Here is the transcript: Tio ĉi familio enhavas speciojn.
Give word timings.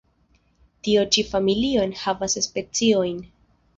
Tio 0.87 1.03
ĉi 1.15 1.23
familio 1.33 1.85
enhavas 1.91 2.37
speciojn. 2.47 3.21